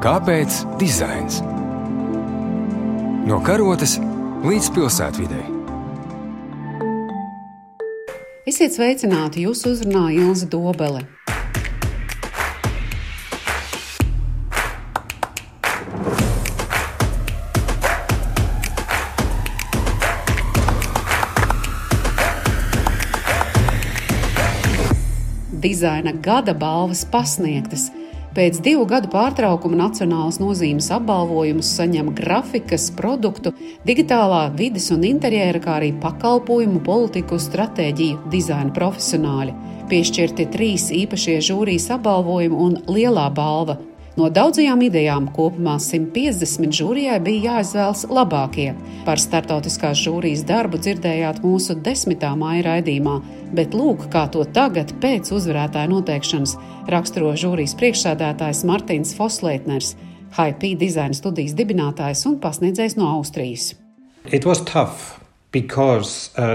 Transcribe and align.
Kāpēc 0.00 0.62
dizains? 0.80 1.42
No 3.28 3.36
karotes 3.44 3.98
līdz 4.40 4.70
pilsētvidē. 4.72 5.40
Esiet 8.48 8.72
sveicināti! 8.78 9.44
Jūs 9.44 9.66
uzrunā 9.68 10.06
Ilza 10.16 10.48
Dobele. 10.48 11.04
Dizaina 25.60 26.16
gada 26.24 26.56
balvas 26.56 27.04
pasniegtas. 27.04 27.90
Pēc 28.30 28.60
divu 28.62 28.84
gadu 28.86 29.08
pārtraukuma 29.10 29.74
nacionālas 29.80 30.36
nozīmes 30.38 30.86
apbalvojumus 30.94 31.72
saņem 31.80 32.12
grafikas, 32.14 32.86
produktu, 32.94 33.50
digitālā, 33.88 34.44
vides 34.54 34.86
un 34.94 35.02
interjera, 35.08 35.58
kā 35.58 35.80
arī 35.80 35.90
pakalpojumu, 35.98 36.78
politiku, 36.86 37.40
stratēģiju, 37.42 38.30
dizaina 38.30 38.70
profesionāļi. 38.76 39.56
Piešķirti 39.90 40.46
trīs 40.54 40.86
īpašie 40.94 41.40
žūrijas 41.50 41.90
apbalvojumi 41.96 42.60
un 42.68 42.78
lielā 42.86 43.26
balva 43.34 43.80
No 44.20 44.26
daudzajām 44.28 44.82
idejām 44.84 45.30
kopumā 45.32 45.78
150 45.80 46.74
žūrijai 46.76 47.14
bija 47.24 47.54
jāizvēlas 47.54 48.02
labākie. 48.12 48.74
Par 49.06 49.20
startautiskās 49.22 49.96
žūrijas 50.02 50.42
darbu 50.44 50.76
dzirdējāt 50.76 51.38
mūsu 51.40 51.78
desmitā 51.86 52.34
māja 52.36 52.66
raidījumā, 52.66 53.14
bet 53.56 53.72
lūk, 53.72 54.10
kā 54.12 54.26
to 54.34 54.44
tagad, 54.44 54.92
pēc 55.00 55.30
uzvarētāja 55.32 55.88
noteikšanas, 55.94 56.52
raksturo 56.92 57.32
žūrijas 57.32 57.72
priekšsēdētājs 57.80 58.60
Martins 58.68 59.14
Fosleitners, 59.16 59.94
HP 60.36 60.74
dizaina 60.84 61.16
studijas 61.16 61.56
dibinātājs 61.56 62.26
un 62.28 62.36
pasniedzējs 62.44 62.98
no 63.00 63.08
Austrijas. 63.14 63.72
It 64.28 64.44
was 64.44 64.60
tough. 64.68 65.19
Because, 65.52 66.30
uh, 66.38 66.54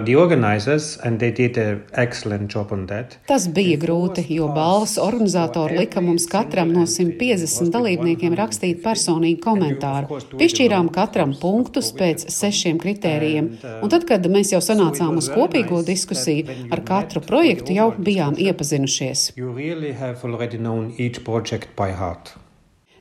Tas 3.28 3.50
bija 3.52 3.76
grūti, 3.82 4.24
jo 4.32 4.48
balvas 4.56 4.94
organizatori 5.04 5.82
lika 5.82 6.00
mums 6.00 6.30
katram 6.32 6.72
no 6.72 6.86
150 6.88 7.74
dalībniekiem 7.74 8.38
rakstīt 8.40 8.80
personīgu 8.86 9.42
komentāru. 9.44 10.22
Piešķīrām 10.40 10.94
katram 10.96 11.36
punktus 11.42 11.92
pēc 11.98 12.24
sešiem 12.32 12.80
kritērijiem, 12.80 13.52
uh, 13.58 13.76
un 13.84 13.92
tad, 13.92 14.08
kad 14.08 14.32
mēs 14.32 14.56
jau 14.56 14.64
sanācām 14.64 15.20
uz 15.20 15.28
kopīgo 15.34 15.84
diskusiju, 15.84 16.72
ar 16.72 16.86
katru 16.88 17.20
projektu 17.28 17.76
jau 17.76 17.92
bijām 18.00 18.40
iepazinušies. 18.40 19.34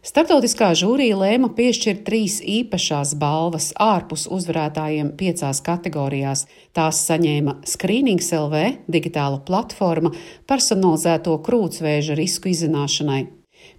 Startautiskā 0.05 0.67
žūrija 0.77 1.17
lēma 1.17 1.49
piešķirt 1.57 2.03
trīs 2.05 2.35
īpašās 2.45 3.15
balvas 3.17 3.71
ārpus 3.81 4.27
uzvarētājiem 4.29 5.15
piecās 5.17 5.63
kategorijās. 5.65 6.43
Tās 6.77 6.99
saņēma 7.09 7.55
Screenings 7.65 8.29
LV, 8.37 8.61
digitāla 8.85 9.39
platforma 9.47 10.13
personalizēto 10.51 11.39
krūtsvēža 11.47 12.19
risku 12.21 12.53
izzināšanai. 12.53 13.23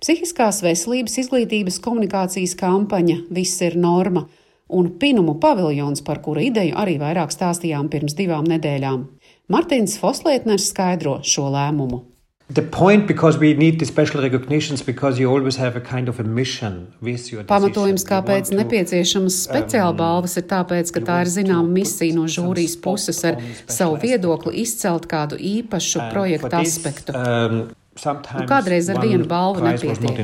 Psihiskās 0.01 0.63
veselības 0.65 1.19
izglītības 1.21 1.77
komunikācijas 1.85 2.57
kampaņa 2.57 3.19
Viss 3.29 3.61
ir 3.61 3.77
norma 3.77 4.25
un 4.73 4.89
Pinumu 4.97 5.37
paviljons, 5.37 6.01
par 6.01 6.23
kuru 6.25 6.41
ideju 6.47 6.73
arī 6.73 6.97
vairāk 7.05 7.37
stāstījām 7.37 7.93
pirms 7.93 8.17
divām 8.17 8.49
nedēļām. 8.49 9.05
Martins 9.53 9.99
Foslietners 10.01 10.71
skaidro 10.73 11.19
šo 11.21 11.51
lēmumu. 11.53 12.01
The 12.47 12.61
point, 12.61 13.07
because 13.07 13.39
we 13.39 13.55
need 13.55 13.79
the 13.79 13.85
special 13.85 14.21
recognitions, 14.21 14.83
because 14.83 15.17
you 15.17 15.31
always 15.31 15.55
have 15.55 15.75
a 15.75 15.81
kind 15.81 16.07
of 16.07 16.19
a 16.19 16.23
mission 16.23 16.93
with 17.01 17.31
your 17.31 17.41
Pamatojums, 17.43 18.03
kāpēc 18.05 18.51
nepieciešamas 18.53 19.39
speciāla 19.47 19.89
um, 19.89 19.97
balvas, 19.97 20.35
ir 20.37 20.45
tāpēc, 20.51 20.91
ka 20.93 21.01
tā 21.07 21.15
ir 21.23 21.31
zināma 21.33 21.65
misija 21.65 22.13
no 22.13 22.27
žūrijas 22.29 22.75
puses 22.83 23.23
ar 23.25 23.39
savu 23.65 23.97
viedokli 24.03 24.61
izcelt 24.61 25.07
kādu 25.09 25.39
īpašu 25.41 26.03
projektu 26.11 26.51
aspektu. 26.59 27.15
Um, 27.17 27.63
un 28.05 28.45
kādreiz 28.51 28.91
ar 28.93 29.01
vienu 29.01 29.25
balvu 29.25 29.65
nepietiek. 29.65 30.21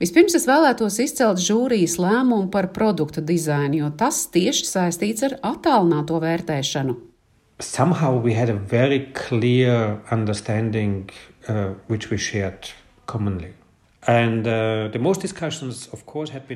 Vispirms 0.00 0.38
es 0.40 0.48
vēlētos 0.48 0.96
izcelt 1.04 1.42
žūrijas 1.44 1.98
lēmumu 2.00 2.48
par 2.52 2.70
produktu 2.72 3.20
dizainu, 3.20 3.82
jo 3.82 3.92
tas 3.92 4.22
tieši 4.32 4.64
saistīts 4.70 5.28
ar 5.28 5.36
attālināto 5.52 6.16
vērtēšanu 6.24 6.96
somehow 7.58 8.16
we 8.16 8.34
had 8.34 8.48
a 8.48 8.54
very 8.54 9.10
clear 9.14 10.00
understanding 10.10 11.10
uh, 11.48 11.70
which 11.86 12.10
we 12.10 12.18
shared 12.18 12.70
commonly. 13.06 13.52
And, 14.08 14.46
uh, 14.46 14.86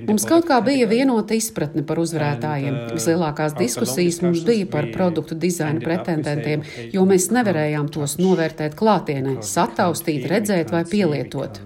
mums 0.07 0.23
kaut 0.29 0.45
kā 0.47 0.61
bija 0.63 0.87
vienota 0.87 1.35
izpratne 1.35 1.83
par 1.83 1.99
uzvarētājiem. 1.99 2.71
And, 2.71 2.93
uh, 2.93 2.95
Vislielākās 2.95 3.57
diskusijas 3.59 4.21
mums 4.23 4.45
bija 4.47 4.69
par 4.71 4.87
produktu 4.95 5.35
dizaina 5.35 5.83
pretendentiem, 5.83 6.63
jo 6.95 7.03
mēs 7.11 7.27
nevarējām 7.35 7.91
tos 7.91 8.21
novērtēt 8.23 8.79
klātienē, 8.79 9.41
sataustīt, 9.43 10.31
redzēt 10.31 10.71
vai 10.71 10.85
pielietot. 10.87 11.59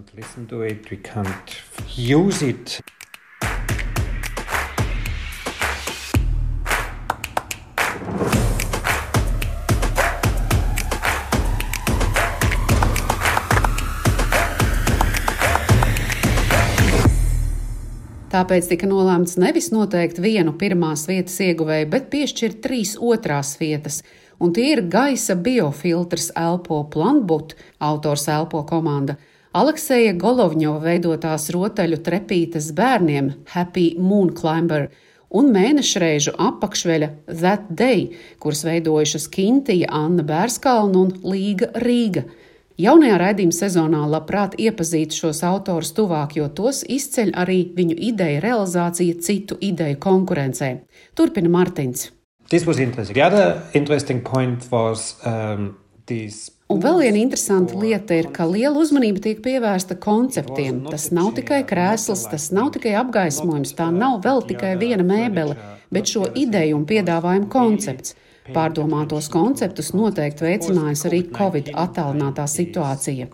Tāpēc 18.34 18.66
tika 18.66 18.88
nolēmts 18.90 19.36
nevis 19.38 19.68
noteikt 19.70 20.16
vienu 20.18 20.56
pirmās 20.58 21.04
vietas 21.06 21.36
ieguvēju, 21.44 21.86
bet 21.92 22.08
piešķirt 22.10 22.56
trīs 22.64 22.96
otrās 22.98 23.52
vietas. 23.60 24.00
Un 24.42 24.50
tie 24.56 24.72
ir 24.72 24.80
gaisa 24.90 25.36
biofiltrs 25.38 26.32
Elpo 26.34 26.80
Planbut, 26.90 27.54
autors 27.78 28.26
Elpo 28.34 28.64
komanda, 28.66 29.14
Alekseja 29.54 30.16
Golovņova 30.18 30.82
veidotās 30.82 31.46
rotaļu 31.54 32.00
trepītes 32.02 32.72
bērniem 32.74 33.30
Happy 33.52 33.92
Moon 34.02 34.32
Climber 34.34 34.88
un 35.30 35.54
mēnešreizu 35.54 36.34
apakšveļa 36.34 37.12
That 37.30 37.70
Day, 37.70 38.08
kuras 38.42 38.64
veidojušas 38.66 39.28
Kintija, 39.30 39.92
Anna 39.94 40.26
Bērskalna 40.26 41.04
un 41.04 41.14
Līga 41.22 41.70
Rīga. 41.86 42.26
Jaunajā 42.74 43.18
raidījuma 43.20 43.54
sezonā 43.54 44.00
labprāt 44.10 44.56
iepazītu 44.58 45.14
šos 45.14 45.44
autorus 45.46 45.92
tuvāk, 45.94 46.34
jo 46.40 46.48
tos 46.50 46.82
izceļ 46.90 47.30
arī 47.38 47.60
viņu 47.76 47.94
ideja 48.10 48.40
realizācija 48.42 49.20
citu 49.22 49.58
ideju 49.62 50.00
konkurencē. 50.02 50.70
Turpina. 51.14 51.52
Was, 54.70 55.14
um, 55.22 55.70
Un 56.68 56.80
vēl 56.82 56.98
viena 57.04 57.20
interesanta 57.20 57.78
lieta 57.78 58.16
ir, 58.18 58.26
ka 58.34 58.44
liela 58.48 58.80
uzmanība 58.82 59.22
tiek 59.22 59.40
pievērsta 59.44 59.94
konceptiem. 60.02 60.82
Tas 60.90 61.10
nav 61.14 61.30
tikai 61.38 61.62
krēsls, 61.68 62.26
tas 62.32 62.50
nav 62.56 62.72
tikai 62.74 62.96
apgaismojums, 63.00 63.76
tā 63.78 63.86
nav 63.94 64.18
vēl 64.24 64.42
tikai 64.50 64.74
viena 64.80 65.06
mēbele, 65.06 65.54
bet 65.94 66.10
šo 66.10 66.26
ideju 66.34 66.80
un 66.80 66.86
piedāvājumu 66.90 67.48
koncepts. 67.52 68.16
Pārdomātos 68.52 69.30
konceptus 69.32 69.94
noteikti 69.96 70.44
veicinājis 70.44 71.06
arī 71.08 71.22
Covid 71.32 71.70
attālinātā 71.80 72.44
situācija. 72.44 73.30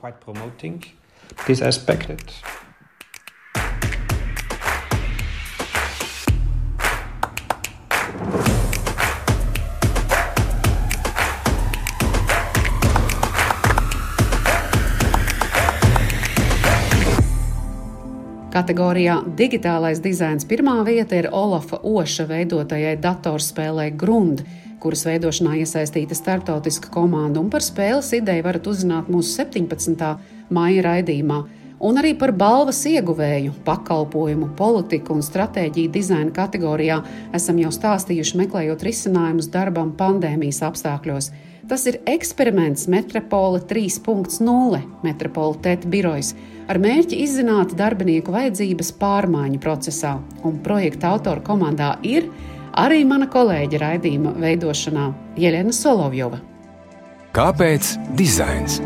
Kategorijā 18.50 19.20
Digitālais 19.38 19.99
dizains 20.05 20.46
pirmā 20.46 20.81
vieta 20.87 21.19
ir 21.19 21.32
Olafa 21.32 21.79
Oša 21.82 22.31
veidotajai 22.31 22.96
datorspēlē 23.02 23.90
Grund 23.96 24.43
kuras 24.81 25.05
veidošanā 25.06 25.59
iesaistīta 25.61 26.17
startautiska 26.17 26.91
komanda, 26.94 27.41
un 27.41 27.50
par 27.53 27.65
spēles 27.65 28.12
ideju 28.17 28.47
varat 28.47 28.69
uzzināt 28.71 29.11
mūsu 29.12 29.37
17. 29.43 30.12
maija 30.50 30.87
raidījumā. 30.88 31.41
Un 31.81 31.97
arī 31.97 32.11
par 32.21 32.35
balvas 32.37 32.82
ieguvēju, 32.85 33.55
pakalpojumu, 33.65 34.50
politiku 34.56 35.15
un 35.17 35.23
stratēģiju 35.25 35.93
dizaina 35.94 36.32
kategorijā 36.37 36.99
esam 37.37 37.61
jau 37.62 37.71
stāstījuši, 37.73 38.37
meklējot 38.43 38.85
risinājumus 38.85 39.49
darbam 39.53 39.94
pandēmijas 39.97 40.61
apstākļos. 40.69 41.31
Tas 41.71 41.87
ir 41.87 42.00
eksperiments 42.11 42.85
Metropole 42.91 43.62
3.0, 43.71 44.81
Metropole 45.06 45.56
TET 45.65 45.87
birojas, 45.88 46.35
ar 46.69 46.81
mērķi 46.83 47.23
izzināt 47.25 47.73
darbinieku 47.79 48.35
vajadzības 48.35 48.93
pārmaiņu 49.00 49.61
procesā, 49.62 50.17
un 50.44 50.61
projekta 50.67 51.15
autora 51.15 51.41
komandā 51.47 51.94
ir 52.05 52.29
arī 52.78 53.02
mana 53.08 53.28
kolēģa 53.31 53.82
raidījuma 53.82 54.37
veidošanā 54.40 55.11
Jelena 55.40 55.75
Solovjova. 55.75 56.40
Kāpēc 57.37 57.94
dizains? 58.19 58.81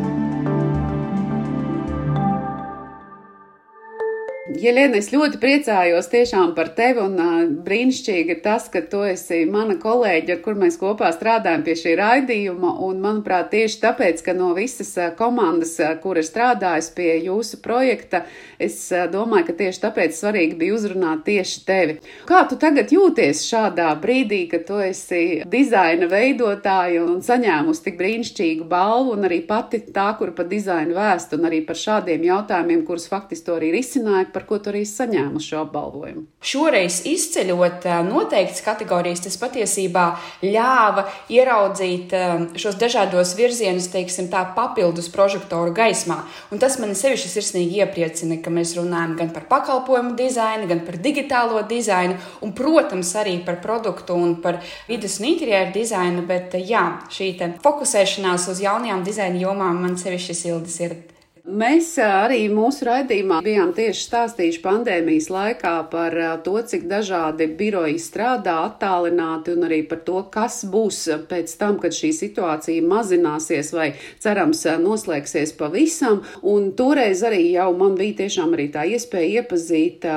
Jelēna, 4.64 4.96
es 4.96 5.10
ļoti 5.12 5.36
priecājos 5.42 6.06
tiešām 6.08 6.54
par 6.56 6.70
tevi 6.72 7.02
un 7.02 7.18
uh, 7.20 7.32
brīnišķīgi 7.66 8.32
ir 8.32 8.38
tas, 8.40 8.70
ka 8.72 8.80
tu 8.88 9.02
esi 9.04 9.42
mana 9.50 9.74
kolēģe, 9.76 10.38
ar 10.38 10.40
kur 10.40 10.56
mēs 10.56 10.78
kopā 10.80 11.10
strādājam 11.12 11.64
pie 11.66 11.74
šī 11.76 11.92
raidījuma. 12.00 12.70
Un, 12.86 13.02
manuprāt, 13.02 13.50
tieši 13.52 13.82
tāpēc, 13.82 14.22
ka 14.24 14.32
no 14.32 14.54
visas 14.56 14.94
komandas, 15.18 15.74
kur 16.00 16.16
ir 16.16 16.24
strādājis 16.24 16.88
pie 16.96 17.10
jūsu 17.26 17.58
projekta, 17.64 18.22
es 18.62 18.78
domāju, 19.12 19.50
ka 19.50 19.56
tieši 19.58 19.82
tāpēc 19.82 20.16
svarīgi 20.16 20.56
bija 20.62 20.78
uzrunāt 20.78 21.26
tieši 21.26 21.60
tevi. 21.68 21.98
Kā 22.24 22.46
tu 22.48 22.56
tagad 22.60 22.94
jūties 22.94 23.44
šādā 23.44 23.90
brīdī, 24.00 24.46
kad 24.54 24.64
tu 24.70 24.80
esi 24.80 25.42
dizaina 25.50 26.08
veidotāja 26.08 27.04
un 27.04 27.20
saņēmusi 27.26 27.84
tik 27.90 28.00
brīnišķīgu 28.00 28.70
balvu 28.70 29.18
un 29.18 29.28
arī 29.28 29.42
pati 29.44 29.82
tā, 29.92 30.08
kur 30.16 30.32
par 30.32 30.48
dizainu 30.48 30.96
vēst 30.96 31.36
un 31.36 31.50
arī 31.50 31.60
par 31.68 31.82
šādiem 31.84 32.24
jautājumiem, 32.30 32.86
kurus 32.88 33.10
faktiski 33.12 33.50
to 33.50 33.60
arī 33.60 33.74
risināja, 33.76 34.30
par 34.32 34.48
ko 34.48 34.53
tu 34.62 34.70
arī 34.72 34.82
saņēmu 34.88 35.40
šo 35.42 35.62
apbalvojumu? 35.64 36.24
Šoreiz 36.44 37.00
izceļot 37.08 37.86
noteiktas 38.08 38.62
kategorijas, 38.64 39.22
tas 39.24 39.38
patiesībā 39.40 40.04
ļāva 40.44 41.06
ieraudzīt 41.32 42.14
šos 42.60 42.78
dažādos 42.80 43.34
virzienus, 43.38 43.88
teiksim, 43.92 44.28
tā 44.32 44.42
papildus 44.56 45.08
prožektoru 45.12 45.74
gaismā. 45.76 46.20
Un 46.52 46.62
tas 46.62 46.78
man 46.82 46.94
sevišķi 46.98 47.32
sirsnīgi 47.32 47.80
iepriecina, 47.82 48.40
ka 48.44 48.52
mēs 48.54 48.74
runājam 48.78 49.16
gan 49.20 49.32
par 49.34 49.48
pakalpojumu 49.50 50.14
dizainu, 50.18 50.68
gan 50.70 50.84
par 50.86 51.00
digitālo 51.02 51.62
dizainu, 51.68 52.18
un, 52.44 52.54
protams, 52.56 53.14
arī 53.20 53.38
par 53.46 53.60
produktu 53.64 54.16
un 54.18 54.36
par 54.44 54.60
vidas 54.88 55.18
un 55.20 55.30
interjeru 55.32 55.74
dizainu. 55.74 56.26
Bet 56.28 56.56
jā, 56.60 56.84
šī 57.12 57.32
fokusēšanās 57.64 58.48
uz 58.52 58.62
jaunajām 58.64 59.04
dizaina 59.06 59.40
jomām 59.40 59.82
man 59.84 59.98
sevišķi 60.00 60.40
sildas 60.44 60.78
ir 60.84 60.96
Mēs 61.44 61.90
arī 62.00 62.46
mūsu 62.48 62.86
raidījumā 62.88 63.42
bijām 63.44 63.74
tieši 63.76 64.00
stāstījuši 64.06 64.60
pandēmijas 64.62 65.26
laikā 65.28 65.72
par 65.92 66.14
to, 66.40 66.54
cik 66.64 66.86
dažādi 66.88 67.50
biroji 67.58 67.98
strādā 68.00 68.54
attālināti 68.64 69.52
un 69.52 69.66
arī 69.66 69.82
par 69.84 70.00
to, 70.06 70.22
kas 70.32 70.62
būs 70.72 71.02
pēc 71.28 71.52
tam, 71.60 71.76
kad 71.82 71.92
šī 71.92 72.14
situācija 72.16 72.86
mazināsies 72.88 73.74
vai 73.76 73.90
cerams 74.24 74.62
noslēgsies 74.80 75.52
pavisam. 75.58 76.22
Un 76.40 76.70
toreiz 76.78 77.20
arī 77.28 77.42
jau 77.58 77.68
man 77.76 77.98
bija 78.00 78.22
tiešām 78.22 78.56
arī 78.56 78.70
tā 78.72 78.86
iespēja 78.96 79.44
iepazīt 79.44 80.08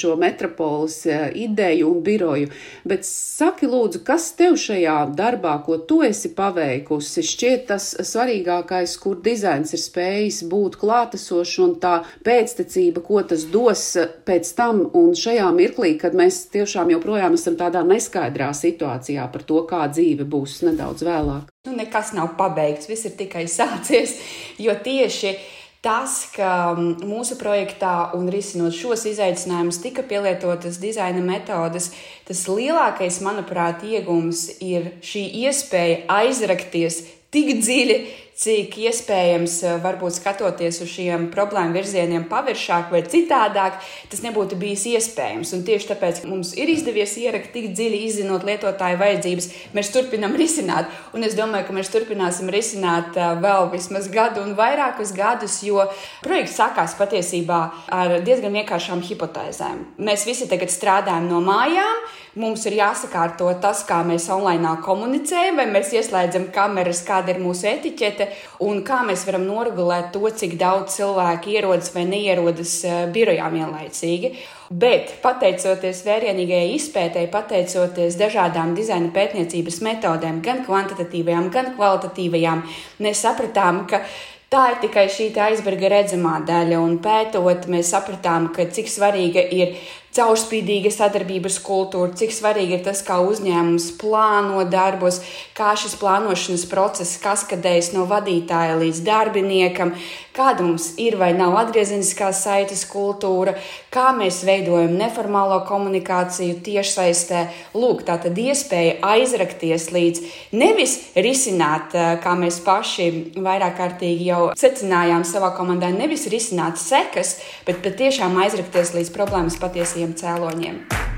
šo 0.00 0.16
metropoles 0.16 0.96
ideju 1.44 1.92
un 1.92 2.00
biroju. 2.08 2.48
Bet 2.88 3.04
saki 3.04 3.68
lūdzu, 3.68 4.00
kas 4.08 4.30
tev 4.40 4.56
šajā 4.56 4.96
darbā, 5.12 5.58
ko 5.68 5.76
tu 5.84 6.00
esi 6.08 6.32
paveikusi, 6.32 7.28
šķiet 7.34 7.68
tas 7.74 7.92
svarīgākais, 8.00 8.96
kur 9.04 9.20
dizains 9.20 9.76
ir 9.76 9.84
spējis 9.84 10.42
būt 10.48 10.69
būt 10.70 10.78
klātesošs 10.80 11.58
un 11.64 11.76
tā 11.82 12.00
pēctecība, 12.24 13.02
ko 13.02 13.22
tas 13.26 13.44
dos 13.50 13.96
pēc 14.24 14.54
tam 14.54 14.86
un 14.94 15.12
šajā 15.14 15.50
mirklī, 15.52 15.98
kad 15.98 16.14
mēs 16.14 16.46
tiešām 16.54 16.94
joprojām 16.94 17.34
esam 17.34 17.58
tādā 17.58 17.82
neskaidrā 17.82 18.52
situācijā 18.54 19.26
par 19.32 19.42
to, 19.42 19.66
kā 19.66 19.88
dzīve 19.90 20.24
būs 20.24 20.62
nedaudz 20.62 21.02
vēlāk. 21.02 21.50
Nu, 21.66 21.76
nekas 21.76 22.14
nav 22.14 22.36
pabeigts, 22.38 22.88
viss 22.88 23.06
ir 23.06 23.16
tikai 23.18 23.46
sācies, 23.58 24.20
jo 24.58 24.74
tieši 24.74 25.36
Tas, 25.80 26.26
ka 26.28 26.76
mūsu 26.76 27.38
projektā 27.40 28.10
un 28.12 28.26
risinot 28.28 28.74
šos 28.76 29.06
izaicinājumus 29.08 29.78
tika 29.80 30.02
pielietotas 30.04 30.76
dizaina 30.76 31.22
metodes, 31.24 31.86
tas 32.28 32.42
lielākais, 32.52 33.22
manuprāt, 33.24 33.86
iegums 33.88 34.42
ir 34.60 34.90
šī 35.00 35.22
iespēja 35.46 36.02
aizrakties 36.18 37.00
tik 37.32 37.54
dziļi, 37.62 37.96
cik 38.40 38.78
iespējams, 38.80 39.54
eh, 39.68 39.74
varbūt 39.84 40.16
skatoties 40.16 40.80
uz 40.80 40.88
šiem 40.88 41.26
problēmu 41.34 41.76
virzieniem 41.76 42.24
paviršāk 42.30 42.88
vai 42.92 43.02
citādāk, 43.02 43.76
tas 44.08 44.22
nebūtu 44.24 44.56
bijis 44.56 44.86
iespējams. 44.88 45.52
Un 45.52 45.64
tieši 45.66 45.90
tāpēc 45.90 46.22
mums 46.24 46.54
ir 46.56 46.72
izdevies 46.72 47.18
ierakt 47.20 47.52
tik 47.52 47.68
dziļi 47.74 48.00
izzinot 48.06 48.46
lietotāju 48.48 48.96
vajadzības, 49.02 49.50
mēs 49.76 49.92
turpinam 49.92 50.32
risināt. 50.40 50.88
Un 51.12 51.26
es 51.28 51.36
domāju, 51.36 51.66
ka 51.68 51.76
mēs 51.76 51.92
turpināsim 51.92 52.48
risināt 52.48 53.18
eh, 53.20 53.36
vēl 53.44 53.68
vismaz 53.74 54.08
gadu 54.08 54.40
un 54.46 54.56
vairākus 54.56 55.12
gadus, 55.12 55.60
jo 55.66 55.84
projekts 56.24 56.56
sākās 56.56 56.96
patiesībā 56.96 57.60
ar 57.92 58.20
diezgan 58.24 58.56
vienkāršām 58.56 59.04
hipotēzēm. 59.04 59.84
Mēs 60.00 60.24
visi 60.24 60.48
tagad 60.48 60.72
strādājam 60.72 61.28
no 61.28 61.44
mājām. 61.44 62.08
Mums 62.38 62.62
ir 62.68 62.76
jāsakārto 62.78 63.50
tas, 63.58 63.80
kā 63.82 64.04
mēs 64.06 64.28
online 64.30 64.76
komunicējam, 64.84 65.56
vai 65.58 65.66
mēs 65.66 65.90
ieslēdzam 65.98 66.46
kameras, 66.54 67.02
kāda 67.02 67.34
ir 67.34 67.40
mūsu 67.42 67.66
etiķete, 67.66 68.29
un 68.66 68.82
kā 68.86 69.02
mēs 69.08 69.26
varam 69.28 69.44
noregulēt 69.48 70.10
to, 70.14 70.24
cik 70.42 70.56
daudz 70.60 70.96
cilvēku 70.98 71.52
ierodas 71.54 71.92
vai 71.94 72.06
neierodas 72.08 72.74
eh, 72.84 73.04
birojā 73.12 73.50
vienlaicīgi. 73.52 74.32
Bet, 74.70 75.16
pateicoties 75.22 76.04
vērienīgajai 76.06 76.74
izpētēji, 76.76 77.30
pateicoties 77.32 78.18
dažādām 78.20 78.76
dizaina 78.78 79.10
pētniecības 79.14 79.80
metodēm, 79.86 80.42
gan 80.46 80.62
kvantitatīvajām, 80.66 81.48
gan 81.54 81.72
kvalitatīvajām, 81.78 82.66
mēs 83.02 83.24
sapratām, 83.26 83.86
ka 83.90 84.04
Tā 84.50 84.64
ir 84.72 84.78
tikai 84.82 85.04
šī 85.06 85.28
aizberga 85.38 85.86
redzamā 85.92 86.40
daļa, 86.42 86.78
un 86.82 86.96
pētot, 86.98 87.68
mēs 87.70 87.92
sapratām, 87.94 88.48
ka 88.50 88.64
cik 88.74 88.88
svarīga 88.90 89.44
ir 89.54 89.76
caurspīdīga 90.16 90.90
sadarbības 90.94 91.60
kultūra, 91.62 92.10
cik 92.18 92.34
svarīgi 92.34 92.78
ir 92.78 92.82
tas, 92.86 93.02
kā 93.06 93.20
uzņēmums 93.22 93.90
plāno 94.00 94.64
darbus, 94.70 95.20
kā 95.56 95.72
šis 95.78 95.94
plānošanas 96.00 96.66
process 96.70 97.20
kaskadējas 97.22 97.92
no 97.94 98.06
vadītāja 98.10 98.78
līdz 98.80 99.04
darbiniekam, 99.06 99.94
kāda 100.36 100.66
mums 100.66 100.92
ir 101.02 101.16
vai 101.20 101.32
nav 101.36 101.56
atgriezeniskās 101.60 102.44
saites 102.44 102.84
kultūra, 102.90 103.56
kā 103.90 104.10
mēs 104.16 104.42
veidojam 104.46 104.94
neformālo 105.00 105.62
komunikāciju 105.68 106.60
tiešsaistē. 106.66 107.46
Lūk, 107.74 108.04
tā 108.06 108.18
tad 108.22 108.38
iespēja 108.38 109.00
aizrakties 109.10 109.88
līdz 109.94 110.22
nevis 110.54 110.96
risināt, 111.16 111.96
kā 112.22 112.36
mēs 112.38 112.60
paši 112.66 113.10
vairāk 113.40 113.78
kārtīgi 113.80 114.30
jau 114.30 114.42
secinājām 114.60 115.26
savā 115.26 115.50
komandā, 115.56 115.90
nevis 115.94 116.28
risināt 116.30 116.78
sekas, 116.80 117.38
bet 117.66 117.82
patiešām 117.84 118.38
aizrakties 118.44 118.94
līdz 118.96 119.14
problēmas 119.16 119.56
patiesībā 119.56 119.70
patiesiem 119.80 120.14
cēloņiem. 120.14 121.09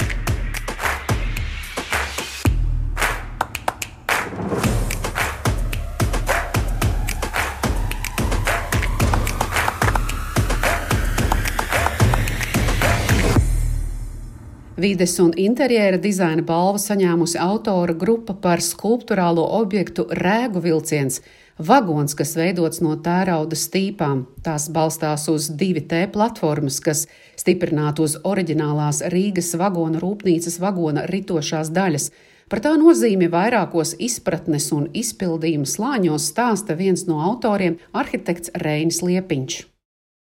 Vides 14.82 15.20
un 15.22 15.30
interjera 15.38 15.98
dizaina 16.02 16.42
balvu 16.42 16.80
saņēmusi 16.82 17.38
autora 17.38 17.94
grupa 17.94 18.34
par 18.34 18.58
skulptūrālo 18.66 19.44
objektu 19.60 20.08
Rēgu 20.18 20.58
vilciens 20.64 21.20
Vagons, 21.68 22.16
kas 22.18 22.32
veidots 22.34 22.80
no 22.82 22.96
tērauda 23.04 23.54
stīpām, 23.54 24.24
tās 24.42 24.66
balstās 24.74 25.28
uz 25.30 25.46
2T 25.60 26.00
platformas, 26.16 26.80
kas 26.82 27.04
stiprinātu 27.38 28.08
uz 28.08 28.16
oriģinālās 28.26 29.04
Rīgas 29.14 29.52
vagona 29.60 30.02
rūpnīcas 30.02 30.58
vagona 30.64 31.06
ritošās 31.12 31.70
daļas. 31.70 32.08
Par 32.50 32.64
tā 32.66 32.74
nozīmi 32.80 33.30
vairākos 33.30 33.94
izpratnes 34.02 34.72
un 34.74 34.90
izpildījuma 34.90 35.68
slāņos 35.76 36.26
stāsta 36.32 36.74
viens 36.74 37.06
no 37.06 37.22
autoriem- 37.28 37.78
arhitekts 38.02 38.50
Reinis 38.66 38.98
Liepiņš. 39.06 39.62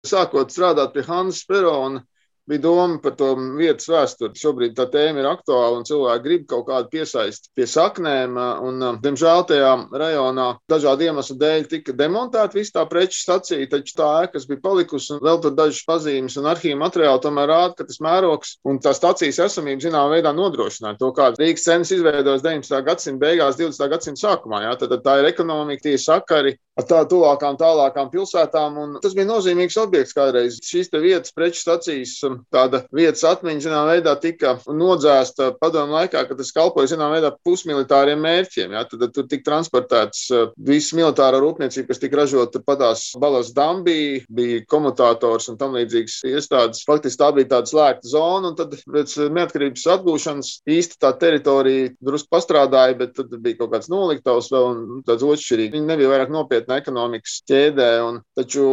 Sākot 0.04 0.52
strādāt 0.52 0.92
pie 0.92 1.08
Hansa 1.08 1.48
Perona, 1.48 2.04
bija 2.50 2.64
doma 2.66 2.98
par 3.02 3.14
to 3.18 3.30
vietas 3.58 3.88
vēsturi. 3.90 4.36
Šobrīd 4.38 4.76
tā 4.78 4.86
tēma 4.90 5.22
ir 5.22 5.28
aktuāla 5.30 5.78
un 5.78 5.86
cilvēki 5.88 6.24
grib 6.26 6.46
kaut 6.50 6.66
kādu 6.68 6.90
piesaisti 6.92 7.52
pie 7.56 7.66
saknēm. 7.70 8.38
Un, 8.66 8.86
diemžēl 9.02 9.44
tajā 9.48 9.72
rajonā 10.02 10.48
dažādu 10.70 11.06
iemeslu 11.08 11.38
dēļ 11.40 11.68
tika 11.70 11.94
demontēta 11.96 12.58
viss 12.58 12.74
tā 12.74 12.84
preču 12.90 13.20
stacija, 13.20 13.68
taču 13.70 13.96
tā 13.98 14.10
ēka, 14.24 14.34
kas 14.36 14.48
bija 14.50 14.62
palikusi, 14.64 15.14
un 15.14 15.22
vēl 15.24 15.40
tur 15.44 15.54
dažas 15.56 15.82
pazīmes 15.88 16.38
un 16.40 16.48
arhīva 16.50 16.80
materiāli 16.84 17.24
tomēr 17.24 17.50
rāda, 17.50 17.76
ka 17.78 17.88
tas 17.88 18.00
mērogs 18.02 18.56
un 18.68 18.80
tā 18.82 18.94
stacijas 18.96 19.40
esamība 19.46 19.86
zināmā 19.86 20.16
veidā 20.16 20.34
nodrošināja 20.36 20.98
to, 21.00 21.12
kā 21.16 21.30
Rīgas 21.38 21.66
cenas 21.66 21.92
izveidojas 21.94 22.44
19. 22.46 22.82
gadsimta 22.86 23.24
beigās, 23.24 23.58
20. 23.60 23.90
gadsimta 23.92 24.26
sākumā. 24.26 24.64
Jā. 24.66 24.74
Tad, 24.80 24.92
tad 24.94 25.04
tā 25.06 25.18
ir 25.20 25.30
ekonomika, 25.30 25.86
tie 25.86 25.96
sakari 26.00 26.56
ar 26.78 26.86
tā 26.88 27.00
tuvākām, 27.10 27.58
tālākām 27.60 28.10
pilsētām. 28.12 28.78
Tas 29.02 29.16
bija 29.16 29.28
nozīmīgs 29.28 29.78
objekts 29.80 30.16
kādreiz. 30.16 30.58
Šīs 30.64 30.92
vietas, 30.96 31.34
preču 31.36 31.62
stacijas, 31.62 32.16
um, 32.26 32.39
tāda 32.52 32.82
vietas 32.94 33.24
atmiņa, 33.28 33.64
zināmā 33.66 33.94
veidā, 33.94 34.14
tika 34.20 34.56
nodzēsta 34.66 35.52
padomu 35.60 35.96
laikā, 35.98 36.24
kad 36.28 36.40
tas 36.40 36.52
kalpoja, 36.56 36.92
zināmā 36.94 37.18
veidā, 37.18 37.32
pusmilitāriem 37.46 38.20
mērķiem. 38.24 38.74
Jā, 38.76 38.84
tad, 38.90 39.04
tad 39.04 39.14
tur 39.16 39.28
tika 39.30 39.46
transportēts 39.50 40.24
uh, 40.34 40.50
viss 40.56 40.94
militārā 40.96 41.40
rūpniecība, 41.42 41.90
kas 41.90 42.02
tika 42.02 42.20
ražota 42.22 42.62
patās 42.64 43.10
balas 43.20 43.52
dambī, 43.56 44.22
bija 44.30 44.62
komutātors 44.70 45.50
un 45.52 45.58
tam 45.60 45.76
līdzīgas 45.78 46.20
iestādes. 46.30 46.84
Faktiski 46.88 47.20
tā 47.20 47.30
bija 47.36 47.50
tāda 47.54 47.70
slēgta 47.70 48.10
zona, 48.10 48.52
un 48.52 48.58
tad 48.58 48.76
pēc 48.80 49.16
neatkarības 49.34 49.86
atgūšanas 49.96 50.52
īsti 50.70 51.00
tā 51.02 51.12
teritorija 51.20 51.92
drusku 52.04 52.30
pastrādāja, 52.34 52.98
bet 53.00 53.14
tad 53.18 53.34
bija 53.42 53.60
kaut 53.60 53.74
kāds 53.74 53.90
noliktavs 53.92 54.50
vēl 54.52 54.68
un 54.70 55.04
tāds 55.06 55.26
otršķirīgi. 55.26 55.74
Viņi 55.76 55.90
nebija 55.90 56.12
vairāk 56.12 56.32
nopietni 56.34 56.78
ekonomikas 56.80 57.40
ķēdē. 57.50 57.90
Un, 58.06 58.20
taču 58.38 58.66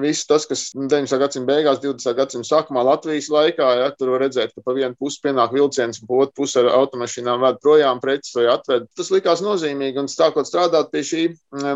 viss 0.00 0.28
tas, 0.28 0.46
kas 0.50 0.70
19. 0.76 1.18
gadsimta 1.20 1.50
beigās, 1.50 1.80
20. 1.82 2.16
gadsimta 2.18 2.50
sākumā 2.50 2.84
Latvijas 3.10 3.30
laikā, 3.34 3.68
ja, 3.80 3.88
tur 3.98 4.12
var 4.14 4.22
redzēt, 4.22 4.52
ka 4.54 4.62
pa 4.62 4.72
vienu 4.76 4.94
pusi 4.98 5.18
pienāk 5.24 5.50
vilciens, 5.54 5.98
pa 6.06 6.20
otru 6.22 6.44
pusi 6.44 6.60
ar 6.60 6.68
automašīnām 6.76 7.42
ved 7.42 7.58
projām 7.62 7.98
preces 8.02 8.36
vai 8.36 8.46
atved. 8.52 8.86
Tas 8.96 9.10
likās 9.10 9.42
nozīmīgi, 9.42 9.98
un 9.98 10.06
sākot 10.10 10.46
strādāt 10.46 10.92
pie 10.92 11.02
šī, 11.06 11.24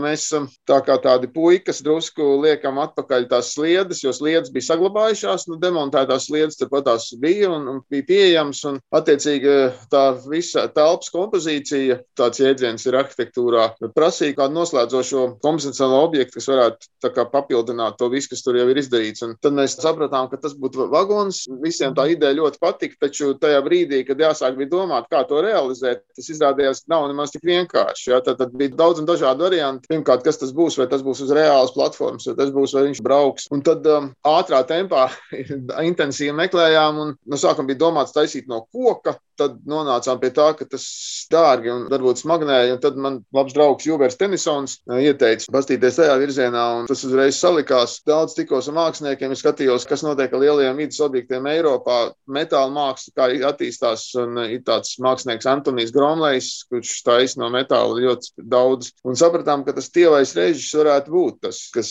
mēs 0.04 0.28
tā 0.68 0.78
kā 0.86 0.96
tādi 1.02 1.26
puikas 1.34 1.82
drusku 1.82 2.36
liekam 2.44 2.78
atpakaļ 2.84 3.26
tās 3.32 3.50
sliedes, 3.56 4.04
jo 4.04 4.12
sliedes 4.14 4.52
bija 4.54 4.68
saglabājušās, 4.70 5.48
nu, 5.50 5.58
demontētās 5.58 6.28
sliedes 6.28 6.60
turpat 6.60 6.86
tās 6.86 7.08
bija 7.18 7.50
un, 7.50 7.66
un 7.72 7.82
bija 7.90 8.06
pieejams, 8.12 8.62
un 8.70 8.78
attiecīgi 8.94 9.56
tā 9.90 10.04
visa 10.28 10.68
telpas 10.70 11.10
kompozīcija, 11.14 11.98
tāds 12.14 12.44
jēdziens 12.44 12.86
ir 12.86 13.00
arhitektūrā, 13.00 13.66
prasīja 13.96 14.38
kādu 14.38 14.60
noslēdzošo 14.60 15.26
kompozicionālo 15.42 16.04
objektu, 16.06 16.38
kas 16.38 16.50
varētu 16.52 17.26
papildināt 17.34 17.98
to 17.98 18.08
visu, 18.12 18.30
kas 18.32 18.46
tur 18.46 18.60
jau 18.60 18.68
ir 18.70 18.80
izdarīts. 18.80 19.24
Un 19.26 19.34
tad 19.42 19.56
mēs 19.56 19.76
sapratām, 19.80 20.30
ka 20.30 20.38
tas 20.40 20.54
būtu 20.58 20.84
vagons. 21.14 21.44
Visiem 21.62 21.94
tā 21.94 22.06
ideja 22.10 22.34
ļoti 22.36 22.60
patika, 22.62 22.96
taču 23.06 23.34
tajā 23.38 23.60
brīdī, 23.64 24.02
kad 24.06 24.20
jāsāk 24.20 24.56
bija 24.58 24.70
domāt, 24.70 25.08
kā 25.10 25.24
to 25.28 25.40
realizēt, 25.44 26.04
tas 26.16 26.28
izrādījās 26.30 26.84
nav 26.88 27.08
nemaz 27.08 27.32
tik 27.34 27.44
vienkārši. 27.46 28.10
Ja? 28.10 28.20
Tad, 28.24 28.38
tad 28.38 28.54
bija 28.56 28.74
daudz 28.76 29.00
un 29.00 29.08
dažādi 29.08 29.44
varianti. 29.44 29.88
Pirmkārt, 29.90 30.24
kas 30.24 30.40
tas 30.40 30.54
būs, 30.54 30.78
vai 30.78 30.88
tas 30.90 31.04
būs 31.04 31.24
uz 31.24 31.34
reālas 31.34 31.74
platformas, 31.74 32.26
vai 32.28 32.36
tas 32.38 32.52
būs, 32.54 32.74
vai 32.76 32.86
viņš 32.88 33.02
brauks. 33.04 33.48
Un 33.54 33.64
tad 33.64 33.86
um, 33.90 34.10
ātrā 34.26 34.64
tempā 34.68 35.08
intensīvi 35.90 36.34
meklējām, 36.36 37.00
un 37.04 37.14
no 37.14 37.40
sākuma 37.40 37.70
bija 37.70 37.84
domāts 37.86 38.14
taisīt 38.16 38.50
no 38.50 38.64
koka, 38.72 39.18
tad 39.38 39.56
nonācām 39.66 40.20
pie 40.22 40.30
tā, 40.34 40.52
ka 40.54 40.66
tas 40.70 40.84
dārgi 41.32 41.72
un 41.72 41.86
varbūt 41.90 42.22
smagnēji. 42.22 42.78
Tad 42.84 42.98
man 43.00 43.20
labs 43.34 43.54
draugs 43.56 43.86
Jūvers 43.88 44.18
Tenisons 44.20 44.78
uh, 44.86 45.00
ieteica 45.02 45.50
pastīties 45.54 45.98
tajā 45.98 46.14
virzienā, 46.22 46.64
un 46.80 46.88
tas 46.90 47.02
uzreiz 47.06 47.38
salikās. 47.40 47.98
Daudz 48.06 48.36
tikos 48.38 48.70
ar 48.70 48.78
māksliniekiem, 48.78 49.34
skatījos, 49.38 49.88
kas 49.90 50.04
notiek 50.06 50.32
ar 50.34 50.42
lielajiem 50.44 50.84
vidas 50.84 51.00
objektiem 51.06 51.46
Eiropā. 51.50 51.98
Metāla 52.30 52.72
māksla 52.74 53.14
kā 53.18 53.28
attīstās, 53.50 54.06
un 54.20 54.40
uh, 54.40 54.48
ir 54.50 54.64
tāds 54.66 54.96
mākslinieks 55.04 55.48
Antonijs 55.50 55.92
Gromlejs, 55.94 56.50
kurš 56.70 56.96
taisa 57.06 57.42
no 57.42 57.50
metāla 57.54 58.00
ļoti 58.06 58.46
daudz. 58.50 58.92
Un 59.06 59.18
sapratām, 59.20 59.66
ka 59.66 59.76
tas 59.76 59.90
tievais 59.94 60.34
režģis 60.36 60.74
varētu 60.80 61.14
būt 61.14 61.40
tas, 61.48 61.60
kas 61.74 61.90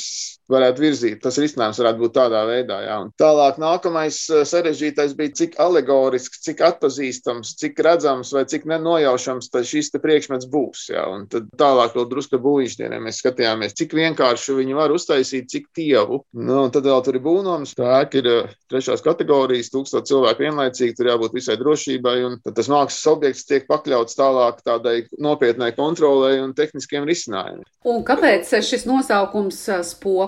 varētu 0.52 0.84
virzīt. 0.84 1.22
Tas 1.24 1.40
risinājums 1.42 1.80
varētu 1.82 2.04
būt 2.04 2.16
tādā 2.18 2.44
veidā. 2.50 2.80
Jā. 2.86 3.00
Un 3.06 3.14
tālāk 3.20 3.60
nākamais 3.62 4.20
uh, 4.32 4.44
sarežģītais 4.48 5.16
bija, 5.18 5.36
cik 5.44 5.60
alegorisks, 5.64 6.44
cik 6.46 6.64
atpazīstams 6.66 7.54
cik 7.64 7.80
redzams 7.86 8.34
vai 8.36 8.46
cik 8.50 8.66
nenojaušams 8.70 9.50
šis 9.68 9.94
priekšmets 10.02 10.48
būs. 10.52 10.88
Ja? 10.92 11.06
Un 11.12 11.26
tad 11.32 11.50
tālāk, 11.60 11.96
vēl 11.96 12.08
drusku 12.12 12.40
būvniecībā 12.42 13.00
mēs 13.04 13.22
skatījāmies, 13.22 13.76
cik 13.78 13.96
vienkārši 13.98 14.58
viņi 14.58 14.78
var 14.78 14.94
uztaisīt, 14.94 15.50
cik 15.52 15.70
tievu. 15.76 16.24
Nu, 16.34 16.66
tad 16.74 16.88
vēl 16.88 17.04
tur 17.06 17.18
ir 17.18 17.24
būvnojums, 17.26 17.76
tā 17.78 18.02
ir 18.20 18.30
eh, 18.30 18.54
trešās 18.72 19.04
kategorijas, 19.06 19.72
tūkstoši 19.74 20.10
cilvēku 20.12 20.46
vienlaicīgi, 20.48 20.96
tur 20.98 21.12
jābūt 21.14 21.38
visai 21.38 21.58
drošībai. 21.62 22.18
Un 22.28 22.40
tad 22.44 22.58
tas 22.60 22.72
mākslas 22.72 23.12
objekts 23.14 23.48
tiek 23.50 23.68
pakļauts 23.70 24.18
tālāk 24.20 24.64
tādai 24.66 24.96
nopietnai 25.22 25.72
kontrolei 25.78 26.42
un 26.44 26.56
tehniskiem 26.58 27.08
risinājumiem. 27.10 27.66
Un 27.90 28.04
kāpēc 28.08 28.50
šis 28.64 28.88
nosaukums 28.90 29.60
eh, 29.70 29.84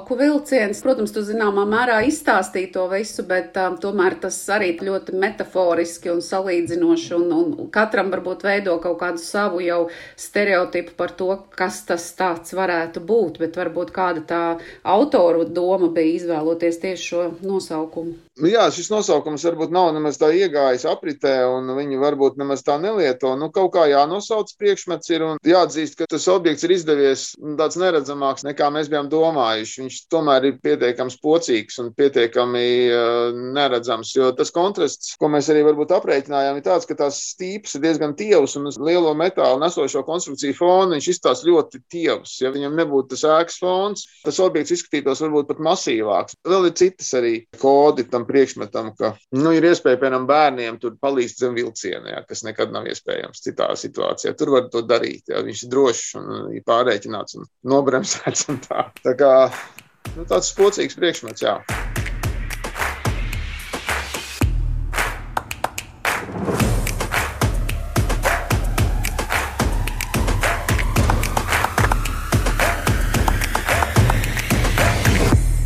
spoku 0.06 0.16
vilciens? 0.22 0.82
Protams, 0.86 1.12
tu 1.12 1.22
zināmā 1.26 1.66
mērā 1.66 2.04
izstāstīji 2.06 2.72
to 2.74 2.86
visu, 2.92 3.24
bet 3.26 3.58
um, 3.58 3.78
tomēr 3.82 4.20
tas 4.22 4.38
arī 4.54 4.76
ļoti 4.78 5.16
metaforiski 5.18 6.12
un 6.14 6.22
salīdzinoši, 6.22 7.16
un, 7.18 7.32
un 7.34 7.70
katram 7.74 8.12
varbūt 8.14 8.46
veido 8.46 8.78
kaut 8.84 9.00
kādu 9.02 9.18
savu 9.18 9.64
jau 9.66 9.90
stereotipu 10.16 10.94
par 10.98 11.16
to, 11.18 11.32
kas 11.58 11.82
tas 11.90 12.06
tāds 12.14 12.54
varētu 12.54 13.02
būt, 13.02 13.42
bet 13.42 13.58
varbūt 13.58 13.92
kāda 13.96 14.22
tā 14.30 14.44
autoru 14.84 15.46
doma 15.46 15.90
bija 15.90 16.22
izvēloties 16.22 16.82
tieši 16.86 17.10
šo 17.10 17.28
nosaukumu. 17.42 18.25
Nu 18.36 18.50
jā, 18.52 18.66
šis 18.68 18.90
nosaukums 18.92 19.46
varbūt 19.48 19.72
nav 19.72 19.94
nemaz 19.96 20.18
tā 20.20 20.28
iegājis 20.36 20.84
apritē, 20.92 21.46
un 21.48 21.70
viņi 21.78 22.00
varbūt 22.02 22.36
nemaz 22.36 22.66
tā 22.68 22.74
nelieto. 22.84 23.30
Nu, 23.40 23.48
kaut 23.56 23.70
kā 23.72 23.86
jānosauc 23.88 24.50
priekšmets 24.60 25.14
ir 25.16 25.24
un 25.24 25.38
jāatzīst, 25.48 25.96
ka 26.02 26.08
tas 26.12 26.26
objekts 26.34 26.66
ir 26.68 26.74
izdevies 26.76 27.24
tāds 27.56 27.80
neredzamāks 27.80 28.44
nekā 28.44 28.68
mēs 28.76 28.90
bijām 28.92 29.08
domājuši. 29.08 29.86
Viņš 29.86 30.00
tomēr 30.12 30.50
ir 30.50 30.58
pietiekami 30.60 31.14
spocīgs 31.14 31.80
un 31.80 31.94
pietiekami 31.96 32.66
uh, 32.90 33.40
neredzams, 33.56 34.12
jo 34.18 34.28
tas 34.36 34.52
kontrasts, 34.52 35.14
ko 35.16 35.32
mēs 35.32 35.48
arī 35.54 35.64
varbūt 35.70 35.96
aprēķinājām, 35.96 36.60
ir 36.60 36.68
tāds, 36.68 36.90
ka 36.90 37.00
tās 37.06 37.22
stīpas 37.30 37.78
ir 37.80 37.86
diezgan 37.88 38.18
tievas 38.20 38.58
un 38.60 38.68
uz 38.68 38.76
lielo 38.76 39.16
metālu 39.16 39.64
nesošo 39.64 40.04
konstrukciju 40.04 40.60
fonu 40.60 40.98
viņš 40.98 41.10
izstās 41.14 41.46
ļoti 41.48 41.86
tievs. 41.88 42.36
Ja 42.44 42.52
viņam 42.52 42.76
nebūtu 42.84 43.14
tas 43.16 43.24
ēkas 43.32 43.64
fons, 43.64 44.06
tas 44.28 44.44
objekts 44.44 44.76
izskatītos 44.76 45.24
varbūt 45.24 45.54
pat 45.54 45.66
masīvāks. 45.72 46.36
Vēl 46.44 46.68
ir 46.68 46.78
citas 46.84 47.16
arī 47.16 47.36
kodi 47.64 48.04
tam 48.12 48.25
tam 48.26 48.34
priekšmetam, 48.34 48.94
ka 48.98 49.16
nu, 49.32 49.54
ir 49.54 49.66
iespēja, 49.70 50.00
piemēram, 50.02 50.26
bērniem 50.28 50.80
tur 50.82 50.98
palīdz 51.02 51.38
zem 51.40 51.56
vilciena, 51.56 52.10
jā, 52.10 52.24
kas 52.28 52.44
nekad 52.44 52.72
nav 52.74 52.88
iespējams 52.90 53.42
citā 53.42 53.70
situācijā. 53.76 54.36
Tur 54.38 54.52
var 54.56 54.70
to 54.70 54.82
darīt, 54.82 55.30
jā, 55.30 55.42
viņš 55.46 55.66
ir 55.66 55.70
drošs 55.70 56.16
un 56.20 56.54
ir 56.56 56.64
pārreikināts 56.66 57.38
un 57.40 57.50
nobremzēts. 57.64 58.50
Un 58.50 58.62
tā. 58.62 58.90
tā 59.04 59.16
kā 59.18 59.34
nu, 60.16 60.26
tāds 60.26 60.54
spocīgs 60.54 60.98
priekšmets, 60.98 61.46
jā. 61.46 61.60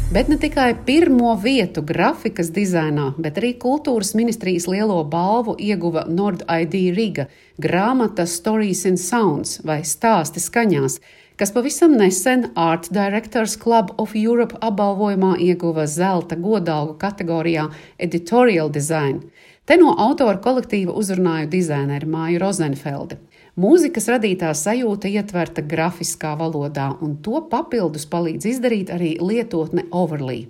Bet 0.10 0.28
ne 0.28 0.38
tikai 0.42 0.72
pirmo 0.86 1.36
vietu 1.38 1.84
grafikas 1.86 2.48
dizainā, 2.50 3.12
bet 3.22 3.36
arī 3.38 3.52
kultūras 3.62 4.16
ministrijas 4.18 4.66
lielo 4.66 4.96
balvu 5.06 5.54
ieguva 5.62 6.08
Nord 6.10 6.42
ID 6.50 6.80
Riga 6.96 7.28
grāmata 7.62 8.26
Stories 8.26 8.82
and 8.90 8.98
Sounds 8.98 9.60
vai 9.62 9.84
stāsti 9.86 10.42
skaņās, 10.42 10.96
kas 11.38 11.54
pavisam 11.54 11.94
nesen 11.94 12.48
Art 12.58 12.90
Directors 12.90 13.54
Club 13.62 13.94
of 14.02 14.18
Europe 14.18 14.58
apbalvojumā 14.66 15.36
ieguva 15.46 15.86
zelta 15.86 16.40
godalgu 16.42 16.98
kategorijā 16.98 17.68
Editorial 18.00 18.74
Design. 18.74 19.22
Te 19.70 19.78
no 19.78 19.94
autora 19.94 20.42
kolektīva 20.42 20.98
uzrunāju 20.98 21.54
dizaineru 21.54 22.10
Māju 22.10 22.42
Rozenfeldi. 22.42 23.22
Mūzikas 23.60 24.06
radītā 24.08 24.54
sajūta 24.56 25.10
ietverta 25.12 25.60
grafiskā 25.66 26.30
valodā, 26.40 26.86
un 27.04 27.18
to 27.26 27.42
papildus 27.52 28.06
palīdz 28.08 28.46
izdarīt 28.54 28.92
arī 28.94 29.10
lietotne 29.20 29.84
Overlay. 29.92 30.46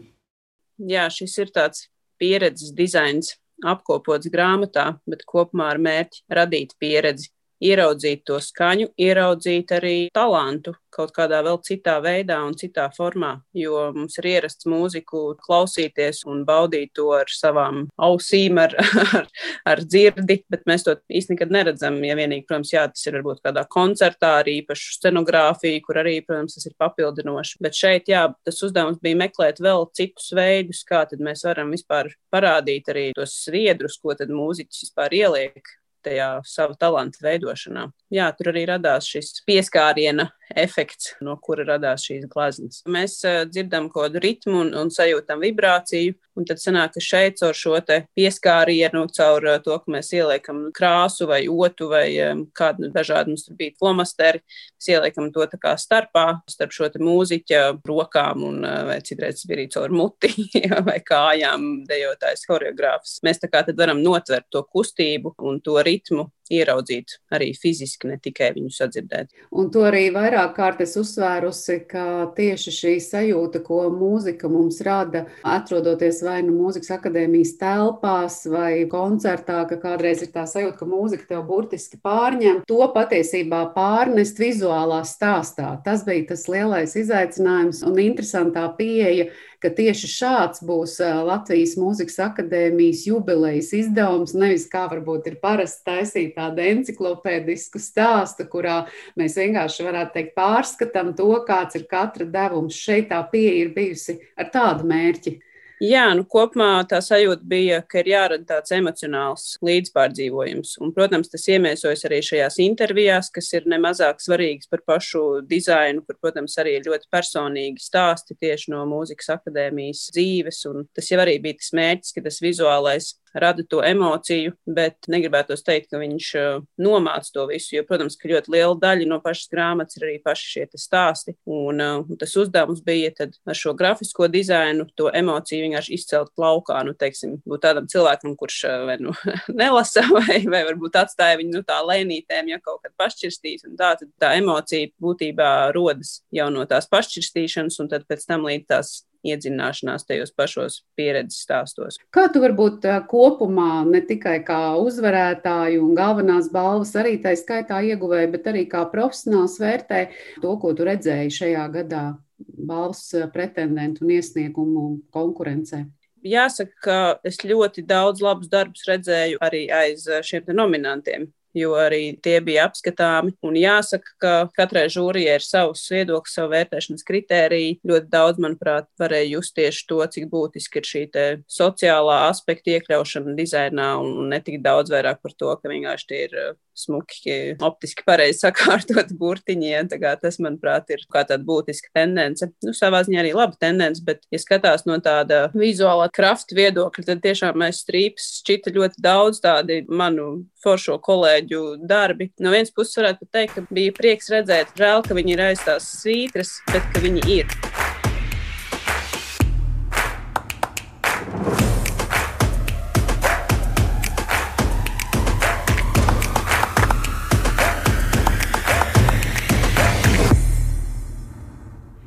Jā, 0.77 1.07
šis 1.09 1.37
ir 1.41 1.49
tāds 1.55 1.87
pieredzes 2.21 2.75
dizains, 2.77 3.31
apkopots 3.65 4.29
grāmatā, 4.29 4.85
bet 5.09 5.23
kopumā 5.25 5.71
ar 5.73 5.81
mērķi 5.81 6.21
radīt 6.37 6.75
pieredzi 6.77 7.31
ieraudzīt 7.63 8.25
to 8.27 8.39
skaņu, 8.43 8.93
ieraudzīt 8.99 9.73
arī 9.75 9.95
talantu 10.15 10.75
kaut 10.93 11.11
kādā 11.15 11.39
vēl 11.45 11.59
citā 11.63 11.97
veidā 12.03 12.39
un 12.43 12.55
citā 12.57 12.87
formā. 12.95 13.35
Jo 13.55 13.89
mums 13.95 14.17
ir 14.19 14.27
ierasts 14.31 14.67
mūziku 14.69 15.35
klausīties 15.39 16.23
un 16.29 16.41
baudīt 16.47 16.91
to 16.97 17.11
ar 17.15 17.29
savām 17.31 17.85
ausīm, 18.01 18.59
ar, 18.61 18.73
ar, 19.19 19.29
ar 19.69 19.83
dzirdi, 19.85 20.41
bet 20.49 20.65
mēs 20.69 20.87
to 20.87 20.97
īstenībā 21.07 21.39
nekad 21.39 21.53
neredzam. 21.53 21.99
Ja 22.03 22.17
vienīgi, 22.17 22.45
protams, 22.49 22.73
jā, 22.73 22.85
tas 22.91 23.05
ir 23.07 23.19
varbūt 23.19 23.43
kādā 23.45 23.63
koncertā 23.71 24.35
ar 24.41 24.49
īpašu 24.49 24.95
scenogrāfiju, 24.97 25.83
kur 25.85 26.01
arī, 26.01 26.19
protams, 26.25 26.57
tas 26.57 26.67
ir 26.67 26.75
papildinoši. 26.81 27.59
Bet 27.63 27.77
šeit, 27.77 28.09
jā, 28.11 28.25
tas 28.47 28.61
uzdevums 28.65 28.99
bija 29.03 29.19
meklēt 29.23 29.61
vēl 29.63 29.87
citus 29.97 30.31
veidus, 30.35 30.83
kā 30.87 31.05
tad 31.09 31.21
mēs 31.23 31.45
varam 31.47 31.71
vispār 31.75 32.11
parādīt 32.33 32.89
arī 32.91 33.09
tos 33.17 33.37
sviedrus, 33.45 33.99
ko 34.01 34.17
tad 34.17 34.33
mūziķis 34.33 34.87
vispār 34.87 35.15
ieliek 35.21 35.78
tajā 36.05 36.29
savu 36.47 36.77
talantu 36.79 37.23
veidošanā. 37.25 37.87
Jā, 38.13 38.29
tur 38.37 38.51
arī 38.53 38.65
radās 38.69 39.07
šis 39.09 39.41
pieskāriena 39.47 40.29
efekts, 40.55 41.13
no 41.21 41.35
kura 41.41 41.65
radās 41.67 42.05
šīs 42.07 42.27
glazmas. 42.31 42.81
Mēs 42.89 43.19
uh, 43.27 43.43
dzirdam 43.49 43.89
kaut 43.91 44.09
kādu 44.09 44.23
ritmu 44.23 44.63
un, 44.63 44.71
un 44.77 44.91
sajūtam 44.93 45.43
vibrāciju, 45.43 46.15
un 46.39 46.47
tad 46.47 46.61
sanāk, 46.61 46.93
ka 46.95 47.03
šeit 47.03 47.39
caur 47.41 47.57
šo 47.57 47.77
pieskārienu, 48.17 49.05
caur 49.15 49.47
uh, 49.47 49.59
to, 49.63 49.77
ka 49.83 49.93
mēs 49.93 50.11
ieliekam 50.15 50.65
krāsu 50.75 51.27
vai 51.29 51.41
otu 51.49 51.89
vai 51.91 52.07
um, 52.25 52.45
kādu 52.55 52.89
dažādu 52.93 53.33
mums 53.33 53.47
bija 53.59 53.75
flomasteri, 53.79 54.41
mēs 54.79 54.89
ieliekam 54.95 55.29
to 55.35 55.45
tā 55.51 55.59
kā 55.61 55.75
starpā, 55.79 56.25
starp 56.49 56.75
šo 56.75 56.89
mūziķa 56.99 57.63
rokām 57.85 58.43
un 58.47 58.63
vai 58.63 58.97
citreiz 59.05 59.43
arī 59.49 59.67
caur 59.71 59.93
muti 59.93 60.31
vai 60.87 60.97
kājām 61.05 61.85
dejotājs 61.89 62.47
horeogrāfs. 62.49 63.19
Mēs 63.25 63.41
tā 63.43 63.51
kā 63.51 63.63
tad 63.67 63.77
varam 63.79 64.01
notvert 64.03 64.47
to 64.51 64.63
kustību 64.65 65.35
un 65.45 65.61
to 65.63 65.77
ritmu 65.85 66.29
ieraudzīt 66.49 67.17
arī 67.33 67.51
fiziski, 67.57 68.09
ne 68.09 68.17
tikai 68.21 68.51
viņu 68.55 68.71
sadzirdēt. 68.73 69.31
Un 69.55 69.69
to 69.73 69.83
arī 69.87 70.07
vairāk 70.13 70.55
kārt 70.57 70.81
es 70.83 70.95
uzsvērusi, 70.99 71.79
ka 71.89 72.05
tieši 72.37 72.73
šī 72.75 72.93
sajūta, 73.03 73.61
ko 73.65 73.81
mūzika 73.93 74.49
mums 74.51 74.81
rada, 74.85 75.25
atrodoties 75.47 76.21
vai 76.25 76.39
nu 76.45 76.55
mūzikas 76.57 76.95
akadēmijas 76.97 77.55
telpās 77.61 78.41
vai 78.49 78.85
koncertā, 78.91 79.61
ka 79.69 79.79
kādreiz 79.81 80.23
ir 80.25 80.33
tā 80.33 80.45
sajūta, 80.49 80.79
ka 80.81 80.89
mūzika 80.89 81.29
tev 81.33 81.45
burtiski 81.49 82.01
pārņem, 82.03 82.63
to 82.69 82.81
patiesībā 82.95 83.65
pārnest 83.75 84.41
vizuālā 84.41 85.01
stāstā. 85.07 85.75
Tas 85.85 86.05
bija 86.07 86.31
tas 86.33 86.47
lielais 86.51 86.95
izaicinājums 86.99 87.83
un 87.87 88.01
interesantā 88.01 88.65
pieeja 88.77 89.29
ka 89.63 89.71
tieši 89.75 90.09
šāds 90.11 90.63
būs 90.65 90.97
Latvijas 91.27 91.75
Mūzikas 91.79 92.19
akadēmijas 92.29 93.05
jubilejas 93.09 93.71
izdevums. 93.75 94.35
Nevis 94.37 94.67
kā 94.71 94.85
varbūt 94.91 95.27
ir 95.31 95.39
parasti 95.43 95.85
taisīt 95.89 96.33
tādu 96.37 96.63
enciklopēdisku 96.65 97.81
stāstu, 97.83 98.47
kurā 98.51 98.81
mēs 99.19 99.37
vienkārši 99.39 99.87
varētu 99.89 100.15
teikt 100.15 100.33
pārskatām 100.39 101.13
to, 101.17 101.31
kāds 101.47 101.79
ir 101.79 101.85
katra 101.91 102.27
devums. 102.27 102.79
Šeit 102.79 103.11
tā 103.11 103.21
pieeja 103.31 103.65
ir 103.65 103.75
bijusi 103.75 104.19
ar 104.39 104.51
tādu 104.53 104.87
mērķi. 104.89 105.39
Jā, 105.79 106.09
nu, 106.11 106.25
kopumā 106.27 106.81
tā 106.91 106.97
sajūta 106.99 107.45
bija, 107.47 107.77
ka 107.87 108.01
ir 108.01 108.09
jārada 108.11 108.43
tāds 108.49 108.73
emocionāls 108.75 109.53
līdzpārdzīvojums. 109.63 110.73
Un, 110.83 110.91
protams, 110.95 111.31
tas 111.31 111.45
iemiesojas 111.47 112.03
arī 112.09 112.19
šajās 112.25 112.59
intervijās, 112.65 113.29
kas 113.31 113.47
ir 113.55 113.69
nemazāk 113.71 114.19
svarīgas 114.19 114.67
par 114.67 114.83
pašu 114.91 115.23
dizainu, 115.47 116.03
kur, 116.03 116.17
protams, 116.19 116.57
arī 116.59 116.75
ļoti 116.83 117.07
personīgi 117.15 117.79
stāsti 117.79 118.35
tieši 118.43 118.73
no 118.75 118.83
mūzikas 118.91 119.31
akadēmijas 119.37 120.09
dzīves. 120.17 120.65
Un 120.67 120.83
tas 120.91 121.07
jau 121.13 121.21
arī 121.23 121.37
bija 121.47 121.61
tas 121.61 121.71
mērķis, 121.79 122.15
ka 122.17 122.27
tas 122.27 122.41
vizuālais 122.43 123.13
rada 123.33 123.63
to 123.67 123.81
emociju, 123.85 124.53
bet 124.65 125.09
negribētos 125.11 125.63
teikt, 125.65 125.89
ka 125.91 126.01
viņš 126.01 126.29
uh, 126.39 126.63
nomāca 126.81 127.33
to 127.33 127.45
visu. 127.49 127.75
Jo, 127.77 127.85
protams, 127.87 128.17
ka 128.19 128.29
ļoti 128.31 128.53
liela 128.53 128.77
daļa 128.79 129.07
no 129.09 129.19
pašas 129.23 129.49
grāmatas 129.51 129.99
ir 129.99 130.07
arī 130.07 130.17
paši 130.23 130.49
šie 130.53 130.65
stāsti. 130.79 131.35
Un, 131.49 131.81
uh, 131.83 132.13
tas 132.19 132.35
uzdevums 132.39 132.81
bija 132.85 133.11
ar 133.19 133.57
šo 133.57 133.73
grafisko 133.77 134.29
dizainu, 134.31 134.87
to 134.97 135.09
emociju 135.15 135.67
vienkārši 135.67 135.97
izcelt 135.97 136.33
plaukā. 136.37 136.81
Nu, 136.87 136.95
teiksim, 136.97 137.37
būt 137.49 137.65
tādam 137.65 137.89
cilvēkam, 137.91 138.35
kurš 138.39 138.61
uh, 138.69 138.77
vai, 138.89 138.97
nu, 139.03 139.15
nelasa, 139.61 140.05
vai, 140.13 140.41
vai 140.49 140.63
varbūt 140.71 140.99
atstāja 141.03 141.39
viņu 141.41 141.59
nu, 141.59 141.65
tā 141.67 141.81
lēnītēm, 141.85 142.53
ja 142.53 142.61
kaut 142.63 142.83
kad 142.85 142.95
pašķirstīs. 142.99 143.67
Tā, 143.79 143.95
tā 144.21 144.33
emocija 144.39 144.91
būtībā 145.01 145.71
rodas 145.75 146.19
jau 146.35 146.49
no 146.53 146.65
tās 146.69 146.89
pašķirstīšanas, 146.91 147.79
un 147.83 147.91
tad 147.91 148.07
pēc 148.09 148.25
tam 148.29 148.47
līdz 148.49 148.67
tās 148.69 148.95
iedzināšanās 149.25 150.07
tajos 150.07 150.31
pašos 150.35 150.79
pieredzes 150.97 151.43
stāstos. 151.45 151.99
Kā 152.13 152.27
tu 152.31 152.41
varbūt 152.43 152.87
kopumā 153.11 153.83
ne 153.89 154.01
tikai 154.05 154.39
kā 154.47 154.61
uzvarētāju 154.79 155.83
un 155.83 155.95
galvenās 155.97 156.49
balvas, 156.53 156.95
arī 156.99 157.17
tā 157.23 157.35
skaitā 157.39 157.81
ieguvēji, 157.91 158.31
bet 158.35 158.49
arī 158.51 158.65
kā 158.71 158.85
profesionāls 158.91 159.59
vērtē 159.61 160.05
to, 160.41 160.55
ko 160.61 160.73
tu 160.73 160.87
redzēji 160.87 161.35
šajā 161.41 161.67
gadā 161.75 162.03
balvas 162.39 163.05
pretendentu 163.33 164.05
un 164.05 164.15
iesniegumu 164.17 164.85
konkurencē? 165.15 165.85
Jāsaka, 166.19 166.75
ka 166.83 166.95
es 167.23 167.39
ļoti 167.47 167.85
daudz 167.87 168.23
labus 168.23 168.49
darbus 168.51 168.83
redzēju 168.87 169.39
arī 169.43 169.67
aiz 169.71 170.03
šiem 170.27 170.49
nominantiem 170.51 171.29
jo 171.57 171.73
arī 171.79 172.13
tie 172.23 172.37
bija 172.43 172.67
apskatāmi. 172.69 173.33
Un 173.45 173.57
jāsaka, 173.59 174.15
ka 174.21 174.33
katrai 174.57 174.87
žūrijai 174.91 175.37
ir 175.39 175.45
savs 175.45 175.85
viedoklis, 175.91 176.35
savu 176.37 176.53
vērtēšanas 176.53 177.05
kritēriju. 177.07 177.79
Ļoti 177.89 178.11
daudz, 178.13 178.41
manuprāt, 178.43 178.89
varēja 179.01 179.31
just 179.35 179.55
tieši 179.57 179.85
to, 179.89 179.99
cik 180.15 180.29
būtiski 180.31 180.81
ir 180.81 180.89
šī 180.91 181.05
sociālā 181.49 182.17
aspekta 182.29 182.75
iekļaušana 182.75 183.35
dizainā 183.37 183.91
un 184.01 184.29
ne 184.33 184.41
tik 184.43 184.59
daudz 184.65 184.91
vairāk 184.93 185.23
par 185.23 185.35
to, 185.35 185.53
ka 185.57 185.71
vienkārši 185.71 186.09
tie 186.09 186.23
ir 186.27 186.35
smuki, 186.79 187.37
optiski 187.65 188.05
pareizi 188.07 188.41
sakārtot 188.45 189.13
burtiņiem. 189.19 189.89
Tas, 190.21 190.39
manuprāt, 190.43 190.89
ir 190.93 191.05
kā 191.11 191.25
tāda 191.27 191.43
būtiska 191.45 191.93
tendence. 191.95 192.49
Nu, 192.65 192.73
savā 192.77 193.01
ziņā 193.05 193.23
arī 193.23 193.33
laba 193.37 193.57
tendence, 193.59 194.03
bet, 194.05 194.23
ja 194.33 194.41
skatās 194.41 194.85
no 194.89 194.97
tāda 195.03 195.47
vizuālā 195.55 196.09
krafta 196.13 196.57
viedokļa, 196.57 197.07
tad 197.11 197.23
tiešām 197.25 197.59
mēs 197.59 197.83
strīpes 197.85 198.29
šķita 198.41 198.75
ļoti 198.75 199.03
daudz 199.03 199.41
tādi 199.43 199.81
manu 199.89 200.29
foršo 200.63 200.99
kolēģu 201.03 201.63
darbi. 201.89 202.31
No 202.43 202.53
vienas 202.55 202.73
puses 202.75 202.99
varētu 202.99 203.29
teikt, 203.31 203.57
ka 203.57 203.65
bija 203.73 203.95
prieks 203.95 204.31
redzēt, 204.33 204.75
žēl, 204.79 205.03
ka 205.07 205.17
viņi 205.17 205.35
ir 205.35 205.45
aiz 205.51 205.65
tās 205.65 205.91
svītras, 206.01 206.57
bet 206.73 206.93
ka 206.93 207.03
viņi 207.05 207.27
ir. 207.39 207.68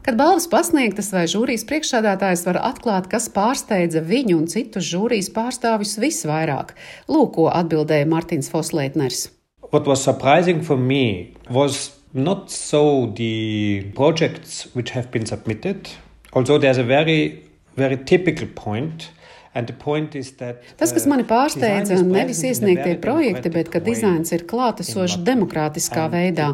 Kad 0.02 0.16
balvas 0.18 0.48
pasniegtas 0.50 1.12
vai 1.14 1.28
žūrijas 1.30 1.62
priekšsādātājs 1.68 2.40
var 2.42 2.56
atklāt, 2.66 3.04
kas 3.06 3.28
pārsteidza 3.30 4.00
viņu 4.02 4.34
un 4.40 4.48
citus 4.50 4.88
žūrijas 4.90 5.28
pārstāvjus 5.30 5.92
visvairāk. 6.02 6.72
Lūk, 7.06 7.36
ko 7.36 7.44
atbildēja 7.54 8.08
Martins 8.10 8.50
Fosleitners. 8.50 9.28
What 9.70 9.86
was 9.86 10.02
surprising 10.02 10.58
for 10.66 10.76
me 10.76 11.36
was 11.48 11.92
not 12.12 12.50
so 12.50 13.12
the 13.14 13.92
projects 13.94 14.66
which 14.74 14.90
have 14.90 15.12
been 15.12 15.24
submitted, 15.24 15.88
although 16.32 16.58
there's 16.58 16.82
a 16.82 16.84
very, 16.84 17.44
very 17.76 17.96
typical 17.96 18.48
point 18.48 19.12
Tas, 19.52 20.92
kas 20.96 21.04
mani 21.10 21.26
pārsteidza, 21.28 21.98
nevis 22.06 22.38
iesniegtie 22.48 22.94
projekti, 23.02 23.50
bet 23.52 23.68
ka 23.72 23.82
dizains 23.84 24.32
ir 24.32 24.46
klātesošs 24.48 25.18
demokrātiskā 25.26 26.06
veidā. 26.12 26.46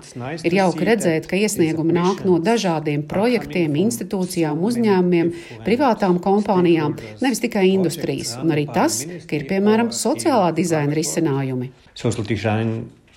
Ir 0.42 0.56
jauki 0.58 0.88
redzēt, 0.88 1.28
ka 1.30 1.38
iesniegumi 1.38 1.94
nāk 1.94 2.24
no 2.26 2.40
dažādiem 2.42 3.04
projektiem, 3.06 3.76
institūcijām, 3.84 4.58
uzņēmumiem, 4.66 5.30
privātām 5.66 6.18
kompānijām, 6.24 6.96
nevis 7.22 7.42
tikai 7.44 7.68
industrijas. 7.70 8.34
Un 8.42 8.50
arī 8.56 8.66
tas, 8.66 9.04
ka 9.06 9.38
ir 9.38 9.46
piemēram 9.46 9.92
sociālā 9.94 10.50
dizaina 10.58 10.98
risinājumi. 10.98 11.70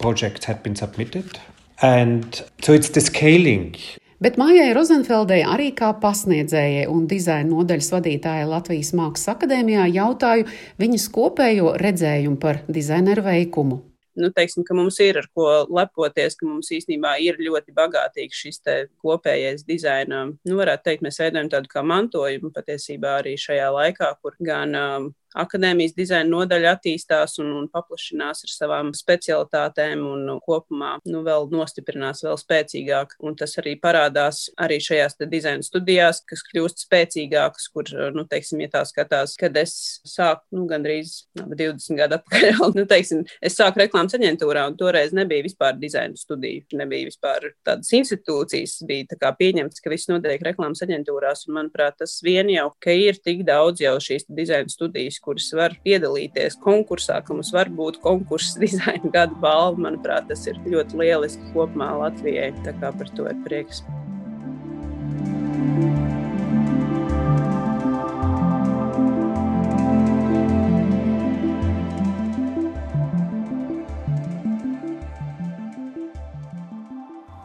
Projects 0.02 0.46
had 0.46 0.64
been 0.64 0.76
submitted. 0.76 1.38
And 1.84 2.42
so 2.60 2.74
it's 2.74 2.90
the 2.90 3.02
scaling 3.02 3.76
Bet 4.22 4.36
Mājai 4.38 4.70
Rozenfeldei 4.78 5.40
arī 5.42 5.72
kā 5.74 5.88
pasniedzējai 5.98 6.84
un 6.94 7.08
dizaina 7.10 7.50
nodaļas 7.50 7.88
vadītājai 7.90 8.44
Latvijas 8.52 8.92
Mākslas 8.94 9.32
akadēmijā 9.34 9.88
jautāju 9.96 10.46
viņas 10.78 11.08
kopējo 11.16 11.72
redzējumu 11.82 12.38
par 12.44 12.60
dizaineru 12.70 13.24
veikumu. 13.26 13.80
Nu, 14.22 14.30
teiksim, 14.36 14.62
ka 14.68 14.76
mums 14.78 15.00
ir 15.02 15.18
ar 15.24 15.26
ko 15.34 15.48
lepoties, 15.74 16.36
ka 16.38 16.46
mums 16.46 16.70
īstenībā 16.76 17.16
ir 17.26 17.42
ļoti 17.42 17.74
bagātīgs 17.74 18.44
šis 18.44 18.62
kopējais 19.02 19.66
dizaina. 19.66 20.28
Nu, 20.30 20.60
varētu 20.60 20.86
teikt, 20.92 21.06
mēs 21.08 21.18
veidojam 21.24 21.50
tādu 21.56 21.72
kā 21.72 21.82
mantojumu 21.82 22.54
patiesībā 22.54 23.18
arī 23.24 23.34
šajā 23.42 23.72
laikā, 23.74 24.12
kur 24.22 24.38
gan 24.38 24.78
um, 24.78 25.10
akadēmijas 25.38 25.96
dizaina 25.96 26.30
nodaļa 26.30 26.76
attīstās 26.76 27.38
un, 27.42 27.52
un 27.56 27.68
paplašinās 27.72 28.44
ar 28.46 28.54
savām 28.54 28.92
specialitātēm 28.98 30.04
un 30.08 30.26
nu, 30.28 30.38
kopumā 30.44 30.98
nu, 31.08 31.22
vēl 31.26 31.48
nostiprinās 31.54 32.24
vēl 32.26 32.40
spēcīgāk. 32.40 33.16
Un 33.24 33.38
tas 33.40 33.56
arī 33.62 33.76
parādās 33.82 34.44
arī 34.62 34.80
šajās 34.84 35.18
dizaina 35.32 35.66
studijās, 35.66 36.22
kas 36.28 36.44
kļūst 36.50 36.86
spēcīgākas, 36.86 37.70
kur, 37.74 37.92
nu, 38.16 38.26
teiksim, 38.30 38.64
ja 38.66 38.72
tā 38.76 38.84
skatās, 38.90 39.38
kad 39.40 39.56
es 39.62 39.76
sāku, 40.08 40.44
nu, 40.56 40.66
gandrīz 40.70 41.14
20 41.40 42.00
gadu 42.00 42.20
atpakaļ, 42.20 42.62
nu, 42.78 42.86
teiksim, 42.90 43.24
es 43.44 43.58
sāku 43.60 43.84
reklāmas 43.84 44.18
aģentūrā 44.18 44.68
un 44.70 44.78
toreiz 44.80 45.16
nebija 45.16 45.46
vispār 45.46 45.78
dizaina 45.80 46.20
studiju, 46.20 46.66
nebija 46.80 47.10
vispār 47.10 47.52
tādas 47.68 47.92
institūcijas, 47.96 48.80
bija 48.88 49.08
tā 49.14 49.20
kā 49.22 49.32
pieņemts, 49.38 49.82
ka 49.84 49.94
viss 49.94 50.10
notiek 50.12 50.44
reklāmas 50.46 50.84
aģentūrās, 50.86 51.46
un 51.48 51.58
manuprāt, 51.60 52.00
tas 52.02 52.18
vien 52.26 52.50
jau, 52.52 52.70
ka 52.82 52.94
ir 52.96 53.20
tik 53.24 53.46
daudz 53.48 53.84
jau 53.84 53.96
šīs 54.02 54.28
dizaina 54.30 54.72
studijas, 54.72 55.21
kuras 55.22 55.50
var 55.58 55.76
piedalīties 55.86 56.58
konkursā, 56.64 57.20
ka 57.26 57.36
mums 57.38 57.54
var 57.56 57.70
būt 57.70 58.02
konkurss 58.04 58.58
dizaina 58.62 59.14
gada 59.14 59.38
balva. 59.44 59.88
Manuprāt, 59.88 60.30
tas 60.32 60.46
ir 60.50 60.62
ļoti 60.66 61.02
lieliski 61.04 61.54
kopumā 61.56 61.94
Latvijai. 62.04 62.52
Tā 62.66 62.76
kā 62.82 62.94
par 62.98 63.14
to 63.18 63.30
ir 63.30 63.44
prieks. 63.46 63.86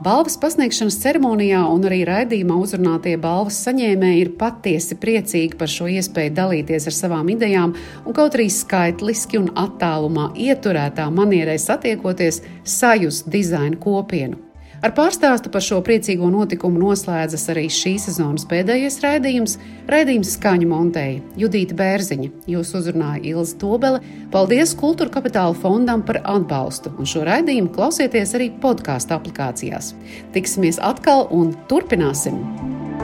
Balvas 0.07 0.37
pasniegšanas 0.39 1.01
ceremonijā 1.03 1.65
un 1.67 1.83
arī 1.89 2.05
raidījumā 2.07 2.61
uzrunātie 2.63 3.17
balvas 3.19 3.57
saņēmēji 3.65 4.21
ir 4.23 4.31
patiesi 4.39 4.95
priecīgi 5.03 5.59
par 5.59 5.73
šo 5.73 5.89
iespēju 5.97 6.35
dalīties 6.37 6.87
ar 6.87 6.95
savām 6.95 7.35
idejām, 7.35 7.75
un 8.07 8.15
kaut 8.15 8.39
arī 8.39 8.47
skaitliski 8.55 9.43
un 9.43 9.51
attālumā 9.67 10.29
ieturētā 10.47 11.11
manierē 11.11 11.59
satiekoties, 11.59 12.45
sajust 12.79 13.27
dizaina 13.35 13.83
kopienu. 13.83 14.46
Ar 14.85 14.93
pārstāstu 14.93 15.49
par 15.53 15.65
šo 15.65 15.79
priecīgo 15.85 16.29
notikumu 16.33 16.81
noslēdzas 16.83 17.47
arī 17.53 17.65
šīs 17.73 18.11
sezonas 18.11 18.45
pēdējais 18.51 18.99
raidījums- 19.05 19.57
raidījums 19.93 20.35
Skaņu 20.37 20.69
Montēja 20.69 21.23
Judīta 21.41 21.77
Bērziņa. 21.79 22.31
Jūs 22.47 22.75
uzrunāja 22.77 23.25
Ilza 23.25 23.57
Tobele. 23.57 24.01
Paldies 24.31 24.75
Kultūra 24.77 25.11
Kapitāla 25.11 25.57
fondam 25.57 26.05
par 26.05 26.21
atbalstu, 26.25 26.93
un 26.99 27.05
šo 27.05 27.25
raidījumu 27.25 27.73
klausieties 27.73 28.35
arī 28.35 28.51
podkāstu 28.61 29.17
aplikācijās. 29.17 29.95
Tiksimies 30.33 30.79
atkal 30.79 31.29
un 31.31 31.55
turpināsim! 31.69 32.96